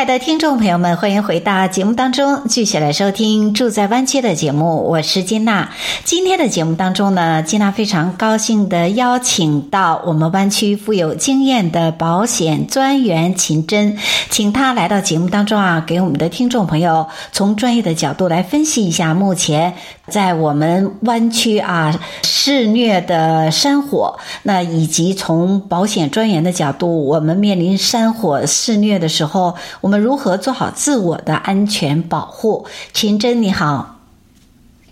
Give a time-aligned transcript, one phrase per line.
[0.00, 4.88] 爱的听众朋友们，欢迎回到节目当中，继续来收听《住在湾区》的节目。
[4.88, 5.68] 我是金娜。
[6.04, 13.98] 今天的节目当中呢，金娜非常高兴地邀请到我们湾区富有经验的保险专员秦真，
[14.30, 19.74] 请他来到节目当中啊，给我们的听众朋友从专业的角度来分析一下目前
[20.10, 29.54] 在我们湾区啊肆虐的山火，那以及从保险专员的角度，我们面临山火肆虐的时候。
[29.80, 32.66] 我们如何做好自我的安全保护？
[32.92, 34.00] 秦真你好，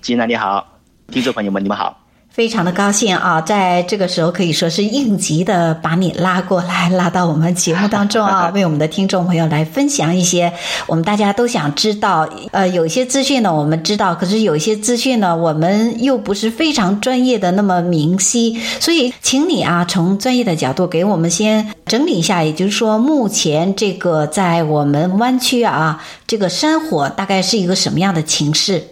[0.01, 0.67] 金娜你好，
[1.09, 1.99] 听众朋友们你们好，
[2.31, 10.53] 非常的高兴啊，在这个时候可以说是应急的把你拉过来，拉到我们节目当中啊， 为我们的听众朋友来分享一些
[10.87, 21.69] 我们大家都想知道，呃，有一些资讯呢我们知道，可是有一些资讯呢我们又不是非常专业的那么明晰，所以请你啊从专业的角度给我们先。
[21.87, 28.87] 整理一下，也就是说，目前这个在我们湾区啊，这个山火大概是一个什么样的情势？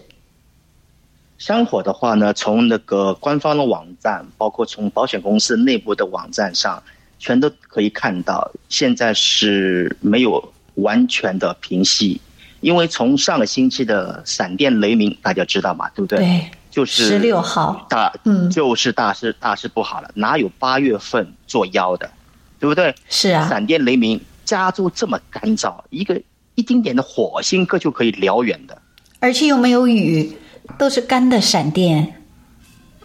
[1.38, 6.82] 山火的话呢，从那个官方的网站，包括从保险公司内部的网站上，
[7.18, 12.20] 全都可以看到，现在是没有完全的平息，
[12.60, 16.18] 因为从上个星期的闪电雷鸣，大家知道嘛，对不对？
[16.18, 22.10] 对，就是十六号，大嗯，就是大事大事不好了，哪有八月份作妖的？
[22.58, 22.94] 对不对？
[23.10, 26.18] 是啊，闪电雷鸣，加州这么干燥，一个
[26.54, 28.80] 一丁点的火星哥就可以燎原的，
[29.20, 30.34] 而且又没有雨，
[30.78, 32.14] 都是干的闪电。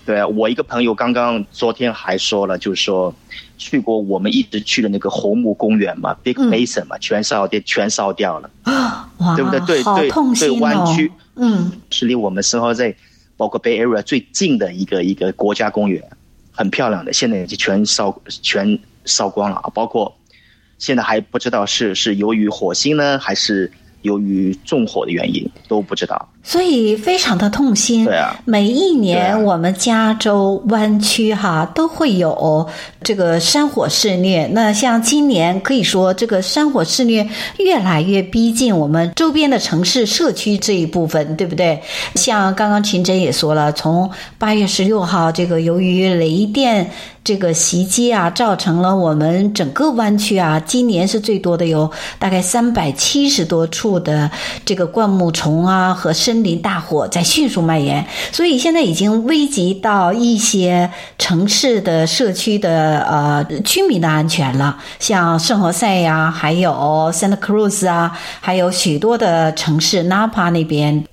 [0.06, 3.14] 对啊，我一个朋友刚刚昨天还说了，就是说
[3.58, 9.12] 去过我们一直去的那个红木公园嘛，Big Basin 嘛，嗯、全烧掉，全烧掉了啊！
[9.18, 9.60] 哇，对不对？
[9.62, 12.96] 对对对，湾区，嗯，是离我们生活在
[13.38, 16.04] 包括 Bay Area 最近的一个一个国家公园，
[16.52, 18.80] 很漂亮的，现在已经全烧全。
[19.04, 19.70] 烧光了啊！
[19.74, 20.16] 包括
[20.78, 23.72] 现在还不知道是是由于火星呢，还是
[24.04, 26.30] 由于纵火的原因，都不知道。
[26.44, 28.06] 所以非常的痛心。
[28.06, 32.68] 对啊，每一年我们加州湾区哈都会有
[33.04, 34.48] 这个山火肆虐。
[34.54, 41.82] 那像今年可以说这个山火肆虐越来越逼近我们周边的城市社区这一部分，对不对？
[42.16, 46.90] 像刚刚秦真也说了，从八月十六号这个由于雷电
[47.24, 54.30] 这个袭击啊，造成了我们整个湾区啊，今年是最多的有大概三百七十多处的
[54.66, 66.72] 这个灌木丛啊和森林大火在迅速蔓延，所以现在已经危及到一些城市的社区的呃居民的安全了，像圣何塞呀，还有
[67.14, 71.06] Santa Cruz 啊，还有许多的城市，Napa 那边。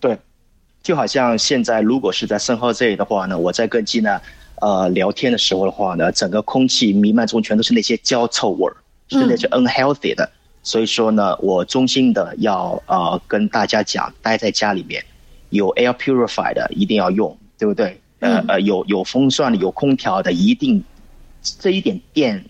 [0.00, 0.18] 对，
[0.82, 4.20] 就好像现在如果是在圣何塞的话呢，我在跟吉娜
[4.60, 8.76] 呃聊天的时候的话呢，整个空气弥漫中全都是那些焦臭味儿，
[9.08, 10.24] 是那些 unhealthy 的。
[10.24, 10.30] 嗯
[10.62, 15.04] 所以说呢，我衷心的要呃跟大家讲，待在家里面，
[15.48, 18.00] 有 air purifier 的一定要用，对不对？
[18.20, 20.84] 呃呃，有有风扇的、有空调的，一定
[21.58, 22.44] 这一点电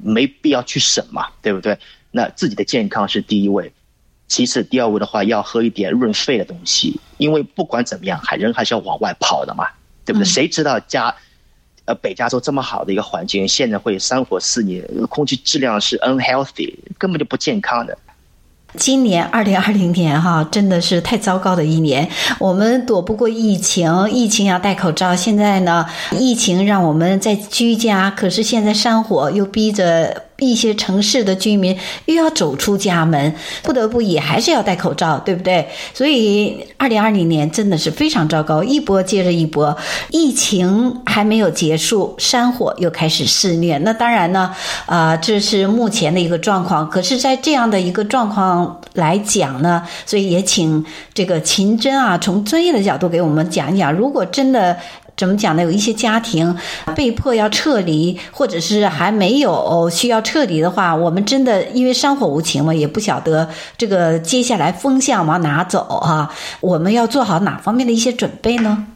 [0.00, 1.78] 没必要去省嘛，对不对？
[2.10, 3.70] 那自己的健康是第一位，
[4.26, 9.68] 其次第二位的话要喝一点润肺的东西，因为不管怎么样，还人还是要往外跑的嘛，
[10.06, 10.24] 对不对？
[10.24, 11.14] 谁知道家？
[11.86, 17.96] 呃，北加州这么好的一个环境，现在会山火肆虐，空气质量是 unhealthy，根本就不健康的。
[18.76, 22.08] 今年二零二零年哈，真的是太糟糕的一年。
[22.38, 25.16] 我们躲不过疫情，疫情要戴口罩。
[25.16, 30.24] 现在呢，疫情让我们在居家，可是现在山火又逼着。
[30.40, 35.68] 一些城市的居民又要走出家门，不得不也还是要戴口罩，对不对？
[35.94, 39.76] 所以，二零二零年真的是非常糟糕，一波接着一波，
[40.10, 43.78] 疫情还没有结束，山火又开始肆虐。
[43.78, 44.54] 那当然呢，
[44.86, 46.88] 啊、这是目前的一个状况。
[46.88, 50.84] 可是，在这样的一个状况来讲呢，所以也请
[51.14, 54.76] 这个秦真啊，从专业的角度给我们讲一讲，如果真的。
[55.20, 55.62] 怎么讲呢？
[55.62, 56.56] 有一些家庭
[56.96, 63.46] 被迫要撤离，或者是还没有需要撤离的话，我们真的因为山火无情嘛，也不晓得
[63.76, 66.34] 这个接下来风向往哪走啊？
[66.62, 68.86] 我们要做好哪方面的一些准备呢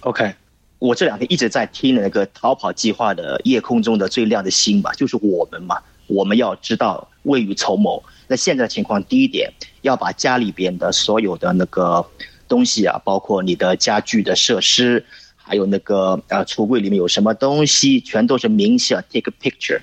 [0.00, 0.34] ？OK，
[0.80, 5.78] 我这两天一直在听那个逃跑计划的夜空中的最亮的星吧，就是我们嘛，
[6.08, 8.02] 我们要知道未雨绸缪。
[8.26, 9.48] 那现在情况，第一点
[9.82, 12.04] 要把家里边的所有的那个。
[12.48, 15.04] 东西啊，包括你的家具的设施，
[15.36, 19.80] 还有那个呃橱柜里面有什么东西，全都是明显 take a picture。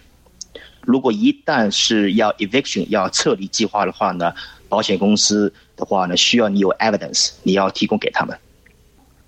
[0.82, 4.34] 如果一旦是要 eviction 要撤离计划的话呢，
[4.68, 8.36] 保险公司的话呢，需要你有 evidence，你要提供给他们。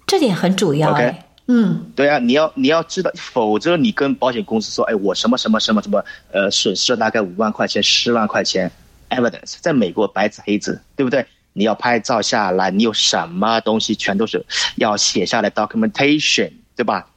[0.07, 0.91] 这点很主要。
[0.91, 1.15] OK，
[1.47, 8.71] 嗯，对啊，你要你要知道，否则你跟保险公司说，哎，我什么什么什么什么，呃，损失了大概五万块钱、十万块钱
[9.09, 11.23] ，evidence，在美国白纸黑字，对不对？
[11.53, 14.45] 你要拍照下来，你有什么东西，全都是
[14.75, 17.07] 要写下来 documentation，对吧？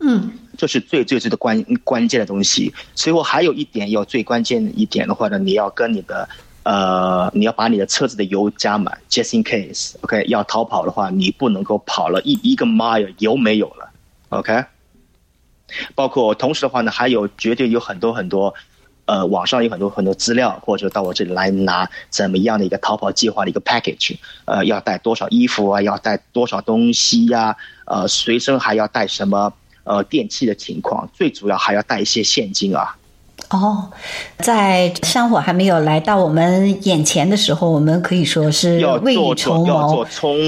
[0.00, 2.72] 嗯，这是最最最的关关键的东西。
[2.94, 6.28] 所以我还有一点要最关键一点的话呢，你要跟你的
[6.64, 10.26] 呃，你要把你的车子的油加满，just in case，OK，、okay?
[10.26, 13.90] 要逃跑的话，你不能够跑了一一个 mile 油没有了
[14.28, 14.64] ，OK。
[15.94, 18.54] 包括同时的话呢，还有绝对有很多很多。
[19.04, 29.52] 呃，网上有很多很多资料，或者到我这里来拿怎么样的一个逃跑计划的一个 package，呃，要带多少衣服啊，要带多少东西呀、啊，呃，随身还要带什么
[29.84, 32.96] 呃电器的情况，最主要还要带一些现金啊。
[33.50, 33.90] 哦，
[34.38, 40.38] 在山火还没有来到我们眼前的时候，我们可以说是未雨绸缪，要做充，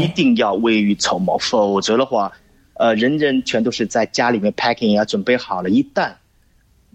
[0.00, 2.30] 一定要未雨绸缪，哎、否则的话，
[2.74, 6.12] 呃，人人全都是在家里面 packing 啊，准备好了，一旦。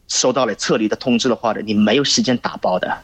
[0.10, 2.98] 收到了撤离的通知的话呢，你没有时间打包的。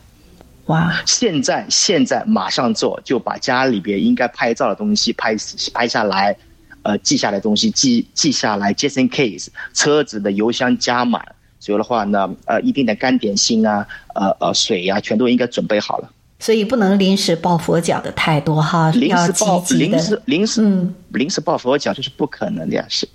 [0.65, 0.99] 哇！
[1.05, 5.35] 现在现在马上做，就把家里边应该拍照的东西拍
[5.71, 6.35] 拍下来，
[6.81, 9.47] 呃，记下来的东西记记下来，just in case。
[9.75, 11.23] 车子的油箱加满，
[11.59, 16.09] 所以的话呢，呃，一定的干点心啊，呃呃，水呀、啊，全都应该准备好了。
[16.39, 23.07] 所以不能临时抱佛脚的太多哈，临时抱临时临时嗯，临时抱佛脚这是不可能的呀，是，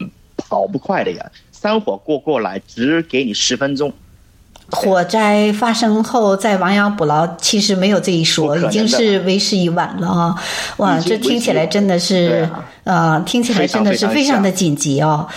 [0.00, 1.30] 嗯，跑不快的呀。
[1.66, 3.92] 山火过过来，只给你十分钟。
[4.70, 10.42] 火灾发生后在亡羊补牢，其实没有这一说，已经是为时已晚了啊！
[10.76, 12.48] 哇，这听起来真的是，
[12.84, 15.28] 啊、呃，听起来真的是非常的紧急哦。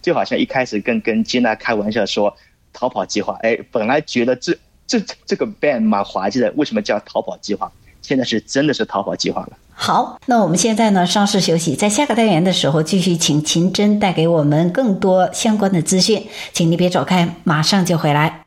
[0.00, 2.36] 就好像一开始跟跟吉娜开玩笑说
[2.72, 4.52] 逃跑计划，哎，本来觉得这
[4.88, 7.70] 这这个 band 蛮滑稽的，为什么叫逃跑计划？
[8.00, 9.52] 现在是真的是逃跑计划了。
[9.74, 18.44] 好，那我们现在呢，稍事休息，在下个单元的时候继续请秦真带给我们更多相关的资讯，请你别走开，马上就回来。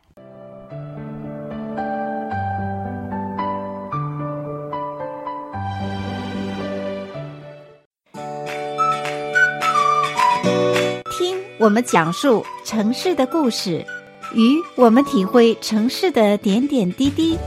[11.17, 13.85] 听我们讲述城市的故事，
[14.33, 17.37] 与我们体会城市的点点滴滴。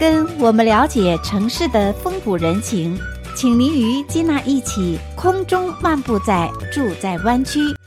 [0.00, 2.96] 跟我们了解城市的风土人情，
[3.40, 7.77] 请您与金娜一起空中漫步在住在湾区。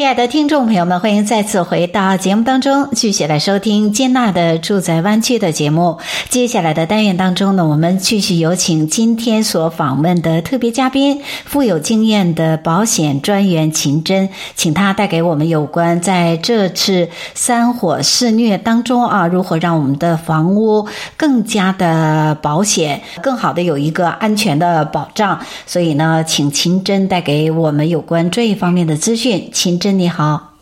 [0.00, 5.98] 亲爱的听众朋友们，欢迎再次回到节目当中，继续来收听金娜的住在湾区的节目。
[6.30, 20.88] 接下来的单元当中呢，我们继续有请今天所访问的特别嘉宾，富有经验的保险专员秦真，请他带给我们有关在这次山火肆虐当中啊，如何让我们的房屋
[21.18, 25.38] 更加的保险，更好的有一个安全的保障。
[25.66, 29.78] 所以呢，请秦真带给我们有关这一方面的资讯，秦。
[29.80, 30.54] 真你好，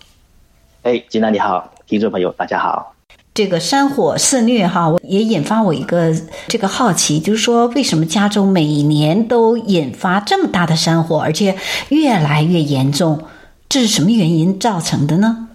[0.82, 2.94] 哎，金娜你好，听众朋友大家好。
[3.34, 6.12] 这个山火肆虐哈，我也引发我一个
[6.48, 11.56] 这个好奇，就是说为什么加州每年都引发这么大的山火，而且
[11.90, 13.24] 越来越严重？
[13.68, 15.48] 这是什么原因造成的呢？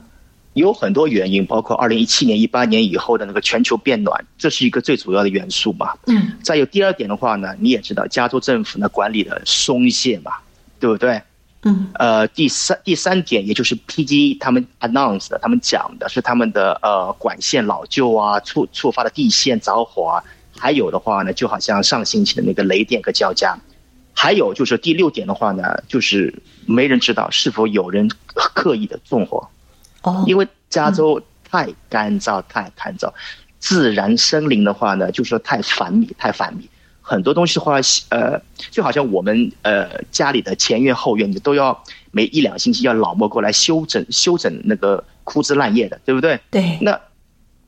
[0.54, 5.94] 有很多原因，包括二零一七年、一八年以后的那个全球变暖，这是一个最主要的元素嘛。
[6.06, 6.32] 嗯。
[6.44, 10.32] 再有第二点的话呢，你也知道，加州政府呢管理的松懈嘛，
[10.80, 11.22] 对不对？
[11.66, 20.24] 嗯，呃，第三第三点，也就是 PG 他们 announced 的，他们讲的是他们的呃管线老旧啊，触触发的地线着火啊，
[20.58, 23.58] 还有的话呢，就好像上星期的那个雷电和交加，
[24.14, 26.34] 还有就是第六点的话呢，就是
[26.66, 29.48] 没人知道是否有人刻意的纵火，
[30.02, 33.10] 哦，因为加州太干燥，太干燥，
[33.60, 36.70] 自然森林的话呢，就是说太繁密，太繁密。
[37.06, 37.76] 很多东西的话，
[38.10, 38.42] 呃，
[38.72, 41.78] 就好像我们呃家里的前院后院，你都要
[42.12, 46.40] 每一两星期要老莫过来修整修整那个枯枝烂叶的，对不对？
[46.50, 46.78] 对。
[46.80, 46.98] 那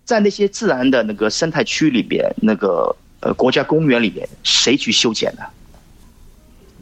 [0.05, 5.43] 在那些自然的那个生态区里边，那个呃国家公园里边，谁去修剪呢？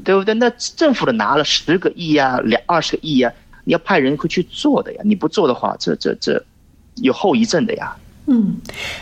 [0.05, 0.35] 对不对？
[0.35, 3.33] 那政府的拿了十个亿呀，两二十个亿呀，
[3.63, 5.01] 你要派人会去做的呀。
[5.03, 6.39] 你不做的话，这这这
[6.97, 7.95] 有后遗症的呀。
[8.27, 8.57] 嗯，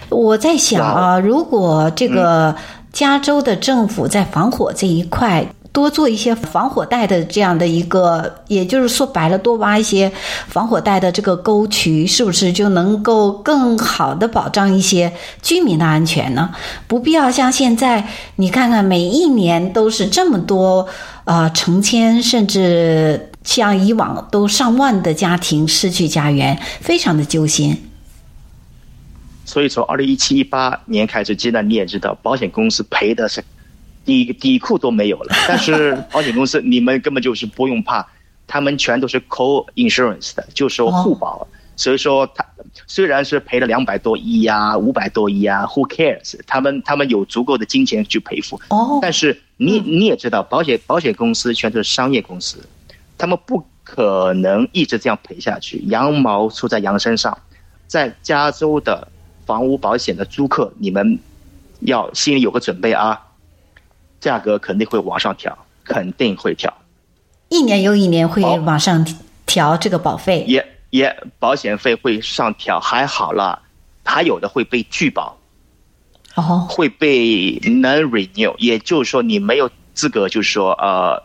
[0.08, 2.55] 我在想啊，如果这个。
[2.91, 10.12] 加州的政府在防火这一块多做一些防火带的这样的一个，也就是说白了，多挖一些
[10.48, 16.50] 防火带的这个沟渠，是不是就能够更好的保障一些居民的安全呢？
[16.88, 18.05] 不必要像现在，
[18.36, 20.86] 你看看每一年都是这么多，
[21.24, 27.90] 呃，成千甚至像以往都上万的家庭失去家园，非常的揪心。
[29.51, 33.43] 所以从二零一七一八年开始，现在你也知道，保险公司赔的是。
[34.03, 38.03] 底底裤都没有了， 但是保险公司你们根本就是不用怕，
[38.48, 42.43] 他们全都是 co-insurance 的，就说互保，哦、所以说他
[42.88, 46.39] 虽然是赔了两百多亿呀、五百多亿啊，Who cares？
[46.48, 48.60] 他们他们有足够的金钱去赔付。
[48.70, 52.58] 哦，但是你你也知道，保险保险公司全都是商业公司，
[53.20, 57.38] 他们不可能一直这样赔下去，羊毛出在羊身上。
[57.86, 59.08] 在加州的
[59.45, 61.19] 房屋保险的租客，你们
[61.81, 63.27] 要心里有个准备啊。
[64.19, 66.71] 价格肯定会往上调，肯定会调，
[67.50, 69.03] 一年又一年会往上
[69.48, 73.60] 调这个保费，也也保险费会上调，还好了，
[74.05, 75.36] 还有的会被拒保，
[76.36, 81.24] 哦，会被 non renew，也就是说你没有资格，就是说呃，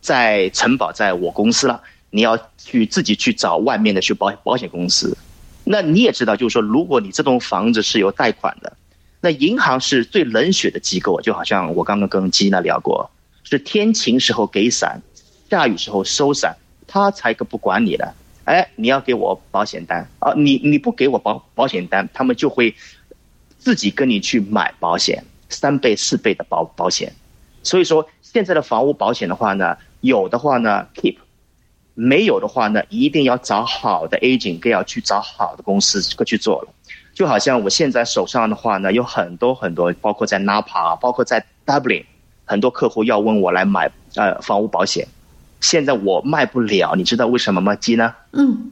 [0.00, 5.16] 在承保在我公司了，你要去自己去找外面的去保保险公司，
[5.68, 8.72] 那你也知道，就是说如果你这栋房子是有贷款的。
[9.22, 13.10] 那银行是最冷血的机构，就好像我刚刚跟吉娜聊过，
[13.42, 15.00] 是天晴时候给伞，
[15.50, 16.54] 下雨时候收伞，
[16.86, 18.14] 他才可不管你的。
[18.44, 22.72] 哎，你要给我保险单啊，你你不给我保保险单，他们就会
[23.58, 27.12] 自己跟你去买保险，三倍四倍的保保险。
[27.64, 31.16] 所以说，现在的房屋保险的话呢，有的话呢 keep，
[31.98, 36.68] 没有的话呢，一定要找好的 agent，更要去找好的公司去去做了。
[37.14, 42.04] 就好像我现在手上的话呢，有很多很多，包括在 Napa，包括在 Dublin，
[42.44, 45.08] 很多客户要问我来买呃房屋保险，
[45.62, 47.74] 现在我卖不了，你知道为什么吗？
[47.76, 48.14] 鸡呢？
[48.32, 48.70] 嗯，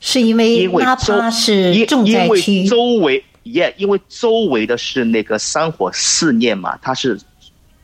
[0.00, 7.20] 是因为 Napa 是重灾区，因为周围也、yeah, 因为周围的是那个山火肆虐嘛，它是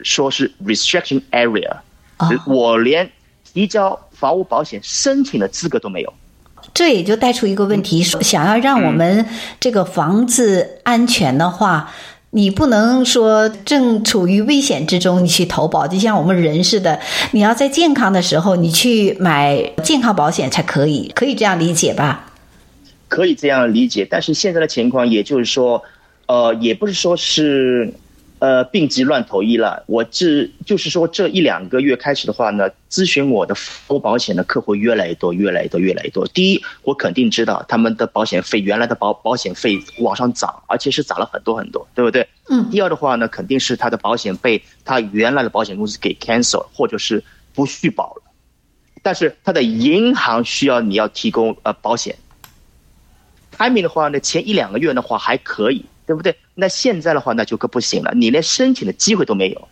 [0.00, 1.70] 说是 restriction area，、
[2.18, 3.09] 哦、我连
[3.44, 6.12] 提交房屋保险申请的资格都没有。
[6.74, 9.26] 这也就带出一个问题：说想要让我们
[9.58, 11.90] 这个房子安全的话，
[12.30, 17.00] 你不能说正处于危险之中你去投保，就像我们人似的，
[17.32, 22.30] 你要在健康的时候你去买健康保险才可以，可以这样理解吧？
[23.08, 25.82] 可以这样理解，但是现在的情况，也就是说，
[26.26, 27.92] 呃，也不是说是。
[28.40, 29.85] 呃，病急乱投医了。
[29.87, 36.26] 我这就是说，这一两个月开始的话呢，咨询我的房屋保险的客户越来越多，越来越多，越来越多。
[36.28, 42.26] 第一，我肯定知道他们的保险费原来的保保险费往上涨，而且是涨了很多很多，对不对？
[42.49, 42.70] 嗯。
[42.70, 48.23] 第二的话呢，肯定是他的保险被他原来的保险公司给 cancel 或者是不续保了，
[49.02, 52.16] 但是他的银行需要你要提供呃保险。
[53.54, 55.85] timing 的话呢，前一两个月的话还可以。
[56.10, 56.34] 对不对？
[56.56, 58.12] 那现在的话，那就可不行了。
[58.16, 59.68] 你连申请的机会都没有。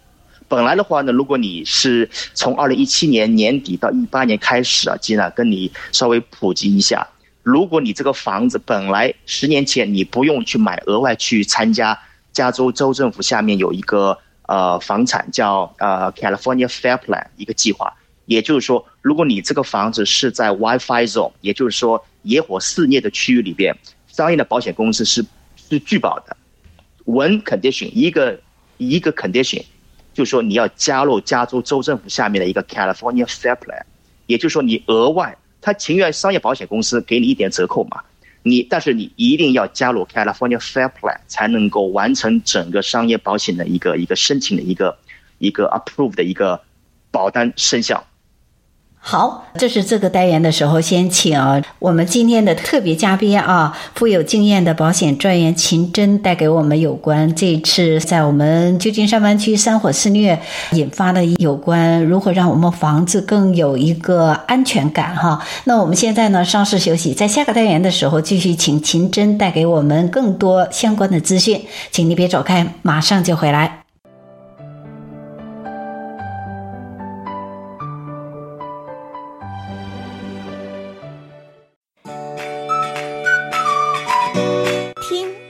[0.46, 7.04] 本来的话呢，如果你是从二零一七年年底到一八年开始啊，吉娜跟你稍微普及一下。
[7.42, 11.98] 如果你这个房子本来十年前你不用去买，额外去参加
[12.32, 14.16] 加州州政府下面有一个
[14.46, 17.92] 呃房产叫呃 California Fair Plan 一个计划，
[18.26, 23.76] 也就是说，如果你这个房子是在 WiFi Zone，也就是说野火肆虐的区域里边，
[24.06, 25.26] 相应的保险公司是。
[25.68, 26.36] 是拒保的
[27.04, 28.40] ，one condition 一个
[28.76, 29.62] 一个 condition，
[30.14, 33.82] 就是说你要加入加州州政府下面的一个 California Fair Plan，
[34.26, 38.02] 也就是说你额外他情愿商业保险公司给你一点折扣嘛，
[38.42, 44.96] 你但是你一定要加入 California Fair Plan 才能够完成整个商业保险的一个一个申请的一个
[45.38, 46.60] 一个 approve 的一个
[47.10, 48.06] 保单生效。
[49.10, 51.40] 好，这是这个单元的时候，先请
[51.78, 60.38] 我们今天的特别嘉宾啊，富有经验的保险专员秦真带给我们有关这次在我们旧金山湾区山火肆虐
[60.72, 65.42] 引发的有关如何让我们房子更有一个安全感哈。
[65.64, 73.87] 那我们现在呢，稍事休息，在下个单元的时候继续请秦真带给我们更多相关的资讯，请你别走开，马上就回来。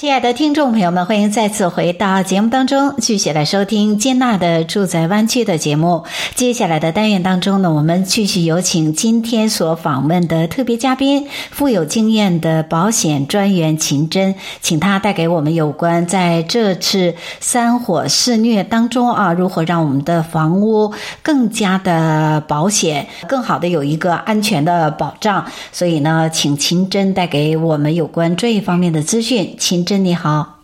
[0.00, 6.04] 亲爱的听众朋友们，欢迎再次回到节目当中，继续来收听接纳的住在湾区的节目。
[6.36, 25.44] 接下来的单元当中呢，我们继续有请今天所访问的特别嘉宾，富有经验的保险专员秦真，请他带给我们有关在这次山火肆虐当中啊，如何让我们的房屋更加的保险，更好的有一个安全的保障。
[25.72, 29.84] 所以呢，请秦真带给我们有关这一方面的资讯，秦。
[29.88, 30.58] 真你好，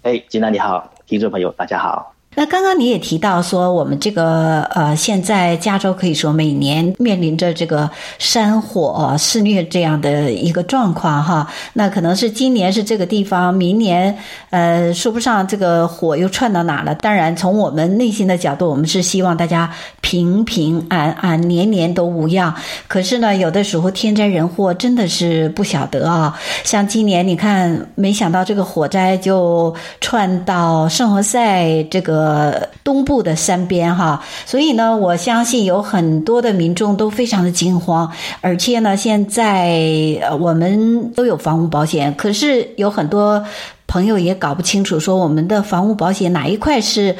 [0.00, 2.14] 哎，金娜你好，听众朋友大家好。
[2.36, 11.46] 那刚刚你也提到说，我们这个呃，现在加州可以说每年面临着这个山火肆虐这样的一个状况哈。
[11.72, 14.16] 那可能是今年是这个地方，明年
[14.50, 16.94] 呃说不上这个火又窜到哪了。
[16.94, 19.68] 当然，从我们内心的角度，我们是希望大家
[20.00, 22.54] 平平安安，年年都无恙。
[22.86, 26.38] 可是呢，有的时候天灾人祸真的是不晓得啊。
[26.62, 32.19] 像今年你看，没想到这个火灾就窜到圣何塞这个。
[32.20, 38.12] 呃，东部的山边哈，所以呢，我相信有很多的民众都非常的惊慌，
[38.42, 43.42] 而且呢，现在我们都有房屋保险，可是有很多
[43.86, 47.16] 朋友也搞不清楚，说我们的房屋保险哪一块是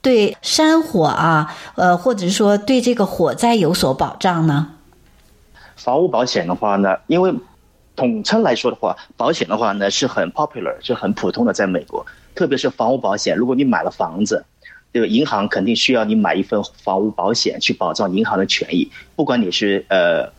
[0.00, 4.68] 对山火啊，呃，或者说对这个火灾有所保障呢？
[5.76, 7.34] 房屋保险的话呢，因为
[7.94, 12.06] 统称来说的话，保险的话呢是很 popular，是很普通的，在美国。
[12.38, 14.44] 特别是房屋保险，如果你买了房子，
[14.92, 20.32] 这个银行肯定需要你买一份房屋保险去保障银行的权益，不管你是呃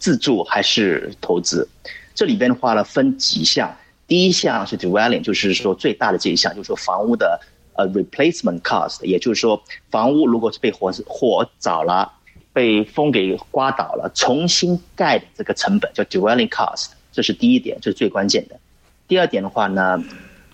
[0.00, 1.68] 自住还是投资。
[2.12, 3.72] 这里边的话呢，分几项，
[4.08, 7.40] 第一项是 dwelling，就是说最大的这一项，就是说房屋的
[7.76, 12.10] 呃 replacement cost，也就是说房屋如果是被火火着了，
[12.52, 18.58] 被风给刮倒了，重新盖的这个成本叫 dwelling cost，这是第一点，这是最关键的。
[19.06, 20.02] 第二点的话呢？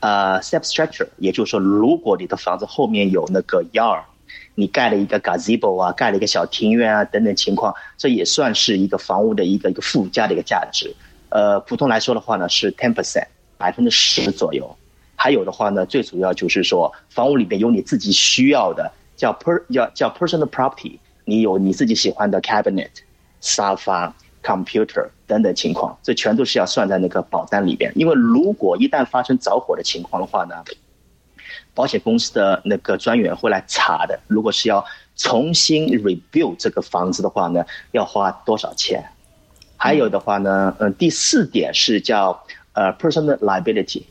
[0.02, 4.02] 呃、，substructure，也就是说，如果你的房子后面有那个 yard，
[4.56, 10.92] 你盖了一个 gazebo 啊，盖了一个小庭院啊，等等情况，这也算是一个房屋的一个一个附加的一个价值。
[11.28, 14.76] 呃，普通来说的话呢，是 ten percent，百分之十左右。
[15.14, 22.90] 还有的话呢，最主要就是说，房屋里面有你自己需要的，叫 per 叫叫 personal property，你有你自己喜欢的 cabinet、
[23.40, 24.12] 沙发。
[24.44, 27.90] computer 等等情况，这全都是要算在那个保单里边。
[27.96, 30.54] 因为如果一旦发生着火的情况的话呢，
[31.72, 34.20] 保险公司的那个专员会来查的。
[34.28, 34.84] 如果是要
[35.16, 39.02] 重新 review 这个房子的话呢，要花多少钱？
[39.78, 44.02] 还有的话呢，嗯，第四点是叫呃 personal liability。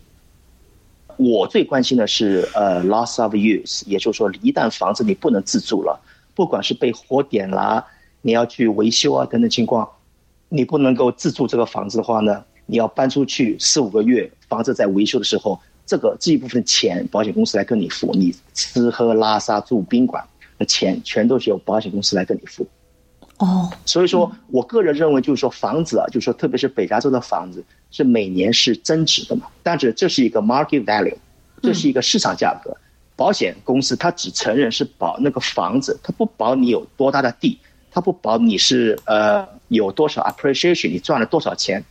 [1.17, 5.99] 我最关心的是呃 loss of use，也就是说，一旦房子你不能自住了，
[6.33, 7.85] 不管是被火点啦，
[8.23, 9.87] 你要去维修啊等等情况。
[10.53, 20.21] 你不能够自住这个房子的话呢，你要搬出去四五个月，房子在维修的时候，这个这一部分钱保险公司来跟你付，你吃喝拉撒住宾馆
[20.57, 22.67] 的钱全都是由保险公司来跟你付。
[23.37, 31.15] 哦，所以说我个人认为就是说房子啊，就是说特别是北加州的房子是每年是增值的嘛，但是这是一个 market value，
[31.61, 32.75] 这是一个市场价格，
[33.15, 37.57] 保险公司它只承认是保那个房子，它不保你有多大的地。
[37.91, 41.83] 他不保你是呃有多少 appreciation，你赚了多少钱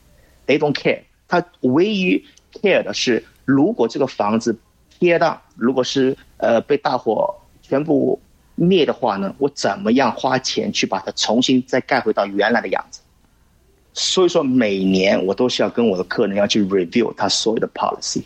[0.46, 1.00] ，they don't care。
[1.28, 4.58] 他唯一 care 的是，如果这个房子
[4.98, 8.20] tear down，如果是呃被大火全部
[8.54, 13.00] 灭的话呢，我怎么样花钱去把它重新再盖回到原来的样子？
[13.92, 18.22] 所以说每年我都是要跟我的客人要去 review 他所有的 policy，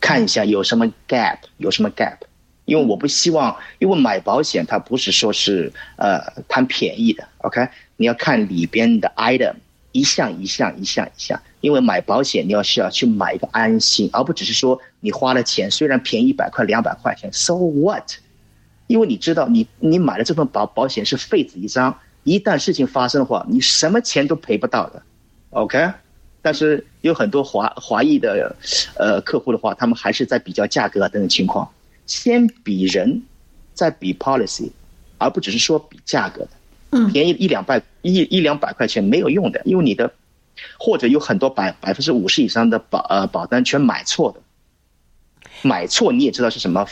[0.00, 2.18] 看一下有什么 gap，有什么 gap。
[2.64, 7.68] 因为我不希望，因为买保险它不是说是呃贪便宜的，OK？
[7.96, 9.54] 你要看里边的 item
[9.92, 18.10] 一项一项一项一项，因为买保险你要需要去买一个安心，而不只是说你花了钱，虽然便宜一百块两百块钱，so what？
[18.86, 25.02] 因为你知道你你买了这份保保险是废纸一张，一旦事情发生的话，你什么钱都赔不到的
[25.50, 25.90] ，OK？
[26.42, 28.54] 但是有很多华华裔的
[28.98, 31.66] 呃客户的话，他们还是在比较价格啊等等情况。
[32.06, 33.22] 先比人，
[33.72, 34.70] 再比 policy，
[35.18, 36.50] 而不只是说比价格的。
[36.90, 40.12] 嗯，便宜一两百一一两百块钱没有用的，因为你的
[40.78, 44.40] 或者有很多百百分之五十以上的保呃保单全买错的。
[45.62, 46.86] 买错你也知道是什么？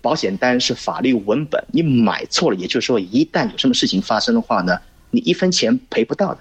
[0.00, 4.78] 保险单是法律文本，你买错了，也就是说一旦有什么事情发生的话呢，
[5.10, 6.40] 你一分钱赔不到的。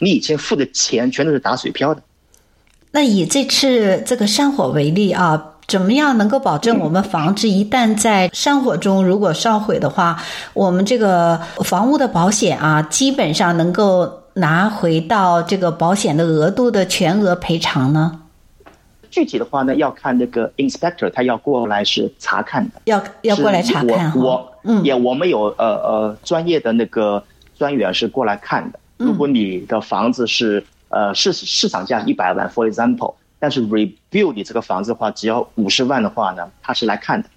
[0.00, 2.02] 你以前付的钱全都是打水漂的。
[2.90, 5.53] 那以这次这个山火为例啊。
[5.66, 10.22] 怎么样能够保证我们房子一旦在山火中如果烧毁的话，
[10.52, 18.20] 我们这个房屋的保险啊，基本上能够拿回到这个保险的额度的全额赔偿呢？
[19.10, 24.20] 具体的话呢，要看那个 inspector，他要过来是查看的，要要过来查看哈。
[24.20, 27.22] 我嗯，也我们有呃呃专业的那个
[27.56, 28.78] 专员是过来看的。
[28.96, 37.28] 如果你的房子是呃市市场价一百万，for example，但是 review 你这个房子的话，只要五十万的话呢，他是来看的。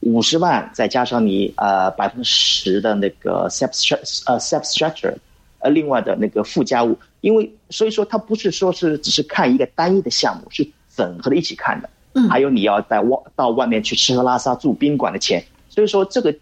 [0.00, 5.14] 五十万再加上你呃百分之十的那个 substructure 呃 substructure
[5.60, 11.88] 呃另外的那个附加物，因为所以说他不是说是只是看一个单一的项目，是整合的一起看的。
[12.12, 16.34] 嗯，还有你要在外到外面去吃喝拉撒住宾馆的钱，所以说这个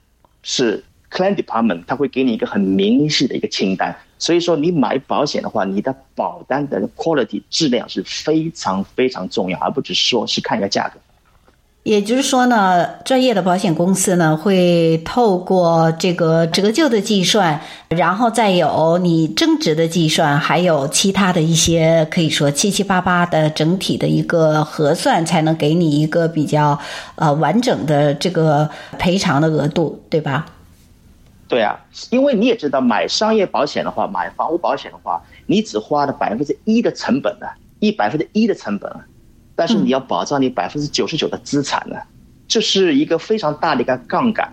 [0.42, 3.96] 是 claim department 他会给你一个很明细的一个清单。
[4.18, 10.98] 所以说你买保险的话，你的保单的 quality 质量是非常非常重要，而不只是说是看一个价格。
[11.82, 26.76] 也就是说呢，专业的保险公司呢会透过这个折旧的计算，然后再有你增值的计算，还有其他的一些可以说七七八八的整体的一个核算，才能给你一个比较
[27.14, 30.44] 呃完整的这个赔偿的额度，对吧？
[31.48, 31.78] 对啊，
[32.10, 37.46] 因为你也知道，买商业保险的话，买房屋保险的话，你只花了百分之一的成本呢，
[37.78, 38.90] 一百分之一的成本。
[39.54, 41.96] 但是你要保障你百分之九十九的资产呢，
[42.46, 44.52] 这是一个非常大的一个杠杆。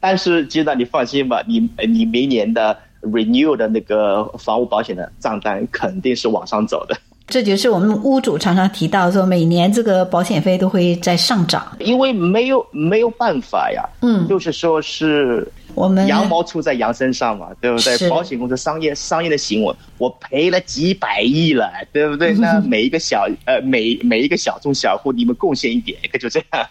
[0.00, 6.96] 但是基德，你放心吧，你你明年的 renew 的那个房屋保险的账单肯定是往上走的。
[7.28, 13.82] 这就是我们屋主常常提到说，每年这个保险费都会在上涨，因为没有没有办法呀。
[14.00, 18.08] 嗯，就是说是我们羊毛出在羊身上嘛，对不对？
[18.08, 22.32] 保险公司商业商业的行为，我赔了几百亿了，对不对？
[22.40, 26.68] 那每一个小呃每每一个小众小户，你们贡献一点，可就这样。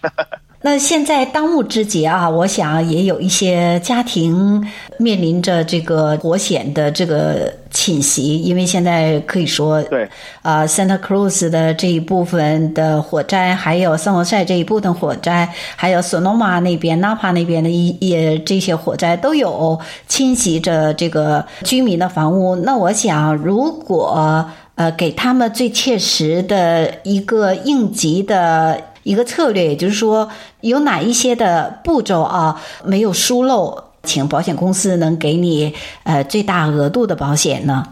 [0.65, 4.65] 那现在当务之急啊，我想也有一些家庭
[4.97, 10.09] 面临着这个火险的这个侵袭，因为现在可以说，对，
[10.41, 22.55] 啊，Santa Cruz 的这一部分的火灾，还有圣何塞这一部分火灾，还有 Sonoma 那边、Napa 那边的一也这些火灾都有侵袭着这个居民的房屋。
[22.55, 28.81] 那我想，如果呃给他们最切实的一个应急的。
[29.05, 30.27] 一个策略，也就是说，
[30.61, 37.87] 有哪一些的步骤啊没有疏漏，请保险公司能给你呃最大额度的保险呢？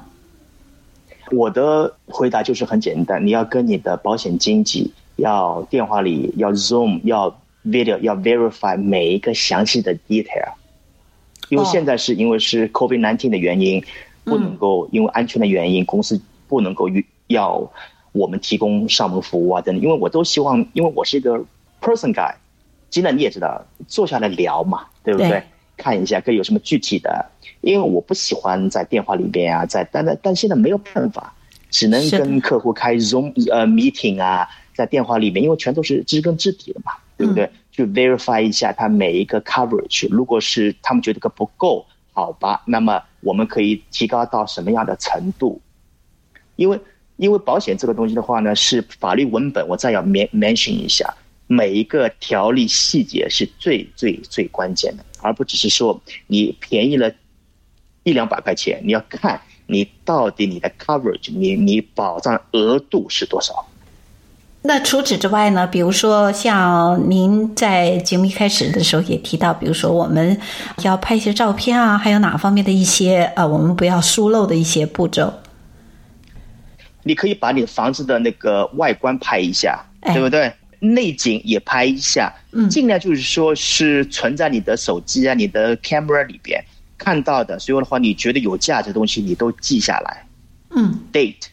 [1.31, 10.53] 我的回答就是很简单，你要跟你的保险经纪要电话里要 Zoom 要 Video 要 Verify 每一个详细的 detail，
[11.49, 13.83] 因为现在是因为是 covid nineteen 的原因，
[14.23, 16.89] 不能够因为安全的原因，公司不能够
[17.27, 17.71] 要。
[18.13, 21.37] 我们提供上门服务啊，等等，因为我都希望，因为我是一个
[21.81, 22.33] person guy，
[22.91, 25.29] 现在你也知道，坐下来聊嘛，对不对？
[25.29, 25.43] 对，
[25.75, 27.25] 看一下，可以有什么具体的，
[27.61, 31.33] 因为我不喜欢在电话里边啊，在，但但但现在没有办法，
[31.71, 37.49] 只能跟客户开 Zoom 呃 meeting 啊，在电话里面，因为全都是知根知底的嘛，对不对？
[37.71, 45.59] 就 verify 一下他每一个 coverage，如果是他们觉得个不够，好吧，那么我们可以提高到什么样的程度？
[46.55, 46.79] 因为。
[47.17, 51.13] 因为保险这个东西的话呢，是法律文本，我再要 mention 一下，
[51.47, 57.11] 每一个条例细节是最最最关键的，而不只是说你便宜了
[58.03, 63.65] 一两百块钱，你要看你到底你的 coverage，你你保障额度是多少。
[64.65, 65.67] 那除此之外呢？
[65.67, 70.39] 比如说像您在节目一开始的时候也提到，比如说我们
[70.83, 75.33] 要拍一些照片啊，还有哪方面的一些呃，我们不要疏漏的一些步骤。
[77.03, 80.51] 你可以把你的房子的那个外观拍一下，对不对？
[80.79, 86.61] 内景也拍一下，嗯，尽量就是说是存在你的手机啊、你的 camera 里边
[86.97, 90.25] 看到的，所以的话，你觉得有价值的东西，你都记下来。
[90.75, 91.45] 嗯，date。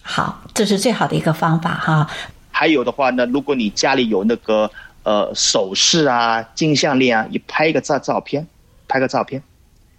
[0.00, 2.08] 好，这是最好的一个方法哈。
[2.52, 4.70] 还有的话呢，如果你家里有那个
[5.02, 8.46] 呃首饰啊、金项链啊，你拍一个照照片，
[8.86, 9.42] 拍个照片。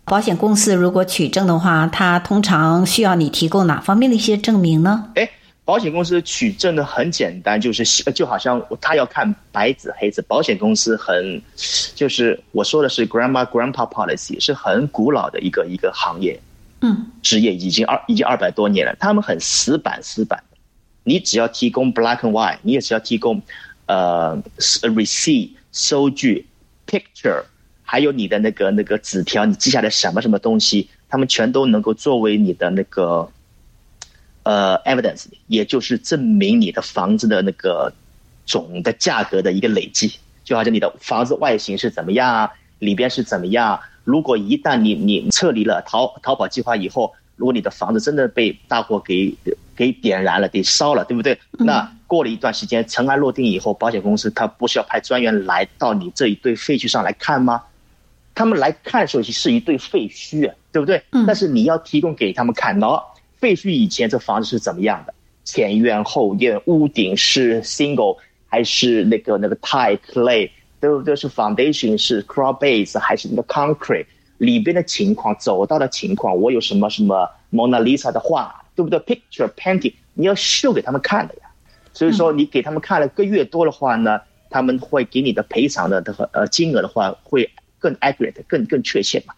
[0.05, 5.09] 保险公司如果取证的话，它通常需要你提供哪方面的一些证明呢？
[5.15, 5.29] 哎，
[5.63, 10.21] 保险公司取证的很简单，就是就好像他要看白纸黑字。
[10.23, 11.41] 保险公司很，
[11.95, 16.37] 就是我说的是 grandma grandpa policy，是很古老的一个一个行业，
[16.81, 18.93] 嗯，职业已经二已经二百多年了。
[18.99, 20.43] 他们很死板死板，
[21.03, 23.41] 你只要提供 black and white，你也只要提供
[23.85, 26.45] 呃 receipt 收据
[26.85, 27.43] picture。
[27.91, 33.29] 还有你的那个那个纸条，你记下来什么什么东西，他们全都能够作为你的那个
[34.43, 37.91] 呃 evidence，也就是证明你的房子的那个
[38.45, 40.13] 总的价格的一个累计。
[40.45, 42.49] 就好像你的房子外形是怎么样，
[42.79, 43.77] 里边是怎么样。
[44.05, 49.35] 如果一旦你你撤离了逃逃跑计划以后，如果你的房子真的被大火给
[49.75, 51.37] 给点燃了，给烧了，对不对？
[51.59, 57.61] 那过了一段时间，尘埃落定以后，保险公司他不是要派专员来到你这一堆废墟上来看吗？
[58.33, 61.01] 他们来看的时候是一堆废墟啊，对不对？
[61.27, 63.03] 但是你要提供给他们看，喏，
[63.39, 65.13] 废墟以前这房子是怎么样的？
[65.43, 68.17] 前院后院，屋顶是 single
[68.47, 71.15] 还是那个那个 tile clay，对不对？
[71.15, 74.05] 是 foundation 是 crawl base 还是那个 concrete？
[74.37, 81.41] 里边的情况，走道的情况，我有什么什么 Mona Lisa 的画，对不对？Picture painting，你要秀给他们看的呀。
[81.93, 89.33] 所以说，你给他们看了个越多的话呢，他们会给你的赔偿的这个呃金额的话会更 accurate，更更确切嘛。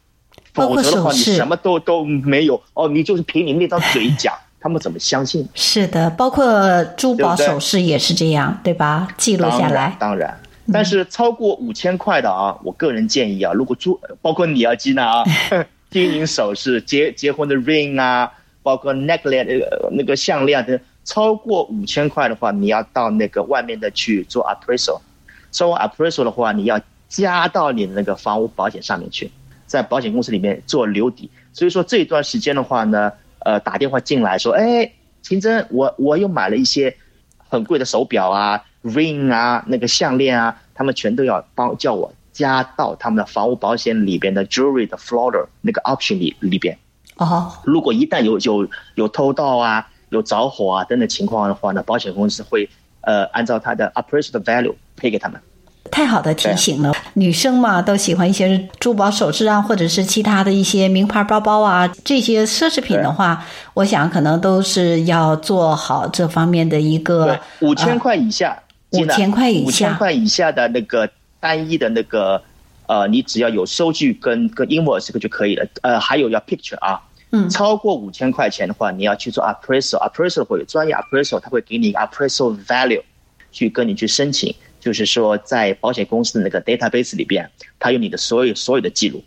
[0.54, 5.50] 否则的话，你什么都都没有哦，你就是凭你那张嘴讲，他们怎么相信？
[5.56, 9.08] 是的，包括珠宝首饰也是这样，对，吧？
[9.18, 10.20] 记录下来，当然。
[10.20, 10.40] 当然
[10.72, 15.22] 但是超过五千块的啊，我个人建议啊，如果珠包括你要金啊，
[15.92, 25.02] 金银首饰、结结婚的 ring 啊，包括 necklace 那个那个项链的，超过五千块的话，你要到那个外面的去做 appraisal，
[25.52, 26.80] 做 appraisal 的话，你要
[27.14, 29.30] 加到你的那个房屋保险上面去，
[29.68, 31.30] 在保险公司里面做留底。
[31.54, 33.12] 所以说这一段时间的话呢，
[33.46, 36.98] 呃，打电话进来说，哎，秦真，我我又买了一些
[37.38, 38.66] 很贵的手表啊。
[38.82, 46.76] ring 啊，那个项链啊，他们全都要帮叫我加到他们的房屋保险里边的 jewelry 的 floater 那个 option 里里边。
[47.18, 52.68] 哦，如果一旦有有有偷盗啊，有着火啊等等情况的话呢，保险公司会
[53.02, 55.40] 呃按照它的 appraised value 赔给他们。
[55.94, 68.58] 太好的提醒了，女生嘛都喜欢一些珠宝首饰啊，或者是其他的一些名牌包包啊，这些奢侈品的话，我想可能都是要做好这方面的一个五千块以下。
[68.92, 72.40] 五千块以下，五千块以下的那个单一的那个，
[72.86, 75.66] 呃，你只要有收据跟跟 invoice 这个就可以了。
[75.82, 77.02] 呃，还有要 picture 啊，
[77.32, 83.02] 嗯，超过五千块钱的话，你要去做 appraisal，appraisal 会有专业 appraisal，他会给你一个 appraisal value，
[83.52, 84.54] 去跟你去申请，
[84.84, 89.24] 就是说在保险公司的那个 database 里边，它有你的所有所有的记录。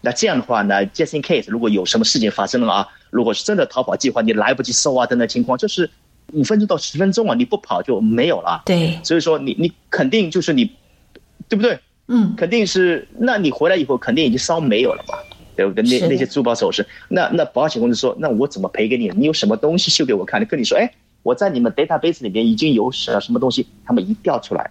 [0.00, 5.90] 那这样的话呢，just in case 如果有什么事情发生了啊，如果是真的逃跑计划，你来不及搜啊等等情况，就是。
[6.32, 8.62] 五分钟到十分钟啊，你不跑就没有了。
[8.64, 10.64] 对，所以说你你肯定就是你，
[11.46, 11.78] 对不对？
[12.06, 13.06] 嗯，肯定是。
[13.18, 15.18] 那你回来以后肯定已经烧没有了嘛，
[15.56, 15.82] 对不对？
[15.82, 19.10] 那那些珠宝首饰，那那保险公司说，那我怎么赔给你？
[19.14, 20.42] 你有什么东西秀给我看？
[20.46, 20.90] 跟你说，哎，
[21.22, 24.70] 我在你们 database 里边已经有什什么东西，他们一调出来，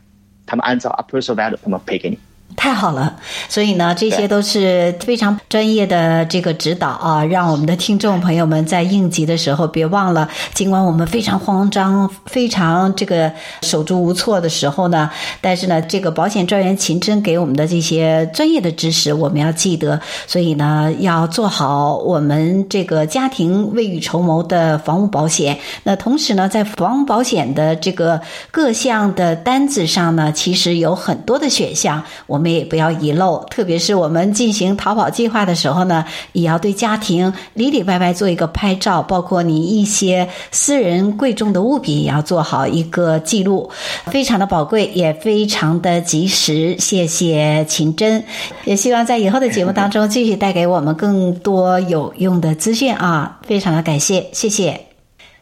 [0.51, 2.19] 他们按照 appraisal value，他们赔给你。
[2.56, 3.16] 太好了，
[3.50, 15.10] 所以呢，这些都是非常专业的这个指导啊，让我们的听众朋友们在应急的时候别忘了，尽管我们非常慌张、非常这个手足无措的时候呢，
[15.40, 25.58] 但是呢，这个保险专员秦真给我们的这些专业的知识，我们要记得，所以呢，要做好我们这个家庭未雨绸缪的房屋保险。
[25.84, 32.41] 那同时呢，在房屋保险的这个各项的单子上呢，其实有很多的选项，我。
[32.42, 43.70] 我们也不要遗漏，特别是我们进行逃跑计划的时候呢，也要对家庭里里外外做一个拍照，包括你一些私人贵重的物品也要做好一个记录，
[44.08, 46.76] 非常的宝贵，也非常的及时。
[46.80, 48.24] 谢谢秦真，
[48.66, 53.40] 也希望在以后的节目当中继续带给我们更多有用的资讯啊！
[53.44, 54.80] 非常的感谢，谢谢，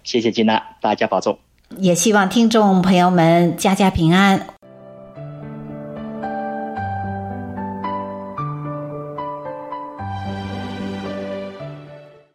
[0.04, 1.38] 谢谢金娜，大家保重。
[1.78, 4.59] 也希望听众朋友们家家平安。